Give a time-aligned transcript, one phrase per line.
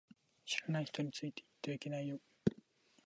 [0.47, 2.19] 知らない人についていってはいけないよ